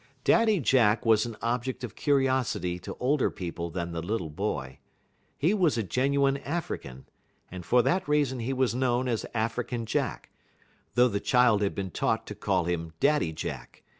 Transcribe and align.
Daddy 0.23 0.59
Jack 0.59 1.05
was 1.05 1.27
an 1.27 1.37
object 1.43 1.83
of 1.83 1.93
curiosity 1.93 2.79
to 2.79 2.95
older 2.99 3.29
people 3.29 3.69
than 3.69 3.91
the 3.91 4.01
little 4.01 4.31
boy. 4.31 4.79
He 5.37 5.53
was 5.53 5.77
a 5.77 5.83
genuine 5.83 6.37
African, 6.37 7.05
and 7.51 7.63
for 7.63 7.83
that 7.83 8.07
reason 8.09 8.39
he 8.39 8.51
was 8.51 8.73
known 8.73 9.07
as 9.07 9.27
African 9.35 9.85
Jack, 9.85 10.31
though 10.95 11.07
the 11.07 11.19
child 11.19 11.61
had 11.61 11.75
been 11.75 11.91
taught 11.91 12.25
to 12.25 12.33
call 12.33 12.63
him 12.63 12.93
Daddy 12.99 13.31
Jack. 13.31 13.83